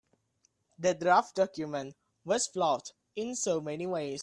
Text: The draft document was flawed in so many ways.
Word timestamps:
The 0.79 0.95
draft 0.95 1.35
document 1.35 1.93
was 2.25 2.47
flawed 2.47 2.89
in 3.15 3.35
so 3.35 3.61
many 3.61 3.85
ways. 3.85 4.19